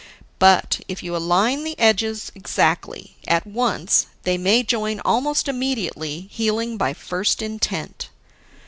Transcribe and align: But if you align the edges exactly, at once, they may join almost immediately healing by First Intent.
But 0.39 0.79
if 0.87 1.03
you 1.03 1.15
align 1.15 1.63
the 1.63 1.77
edges 1.79 2.31
exactly, 2.33 3.17
at 3.27 3.45
once, 3.45 4.07
they 4.23 4.35
may 4.35 4.63
join 4.63 4.99
almost 5.05 5.47
immediately 5.47 6.21
healing 6.31 6.75
by 6.75 6.95
First 6.95 7.39
Intent. 7.43 8.09